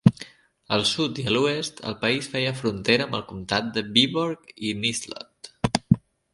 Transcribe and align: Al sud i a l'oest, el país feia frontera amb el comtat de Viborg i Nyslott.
Al 0.77 0.85
sud 0.91 1.19
i 1.23 1.25
a 1.31 1.35
l'oest, 1.35 1.83
el 1.91 1.97
país 2.07 2.31
feia 2.37 2.55
frontera 2.63 3.07
amb 3.09 3.19
el 3.21 3.25
comtat 3.35 3.71
de 3.79 3.87
Viborg 3.99 4.53
i 4.71 4.77
Nyslott. 4.83 5.55